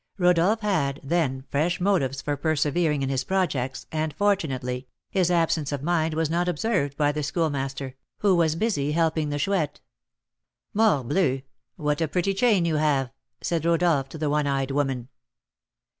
[0.17, 5.83] Rodolph had, then, fresh motives for persevering in his projects, and, fortunately, his absence of
[5.83, 9.79] mind was not observed by the Schoolmaster, who was busy helping the Chouette.
[10.73, 11.43] "Morbleu!
[11.75, 13.11] What a pretty chain you have!"
[13.41, 15.07] said Rodolph to the one eyed woman.